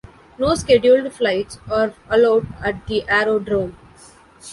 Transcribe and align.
No 0.39 0.55
scheduled 0.55 1.13
flights 1.13 1.59
are 1.69 1.93
allowed 2.09 2.47
at 2.63 2.87
the 2.87 3.07
aerodrome. 3.07 3.77